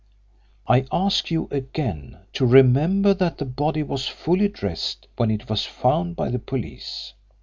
[0.67, 5.65] I ask you again to remember that the body was fully dressed when it was
[5.67, 7.13] found by the police.